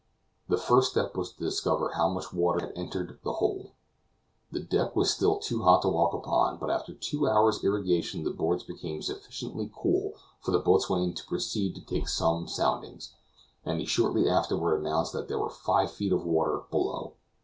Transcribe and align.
The 0.49 0.57
first 0.57 0.89
step 0.89 1.15
was 1.15 1.31
to 1.31 1.43
discover 1.43 1.89
how 1.91 2.09
much 2.09 2.33
water 2.33 2.59
had 2.61 2.73
entered 2.75 3.19
the 3.23 3.33
hold. 3.33 3.69
The 4.51 4.59
deck 4.59 4.95
was 4.95 5.11
still 5.13 5.37
too 5.37 5.61
hot 5.61 5.83
to 5.83 5.89
walk 5.89 6.15
upon; 6.15 6.57
but 6.57 6.71
after 6.71 6.95
two 6.95 7.27
hours' 7.27 7.63
irrigation 7.63 8.23
the 8.23 8.31
boards 8.31 8.63
became 8.63 9.03
sufficiently 9.03 9.71
cool 9.71 10.13
for 10.39 10.49
the 10.49 10.57
boatswain 10.57 11.13
to 11.13 11.27
proceed 11.27 11.75
to 11.75 11.85
take 11.85 12.07
some 12.07 12.47
soundings, 12.47 13.13
and 13.63 13.79
he 13.79 13.85
shortly 13.85 14.27
afterward 14.27 14.79
announced 14.79 15.13
that 15.13 15.27
there 15.27 15.37
were 15.37 15.51
five 15.51 15.91
feet 15.91 16.13
of 16.13 16.25
water 16.25 16.63
below. 16.71 17.13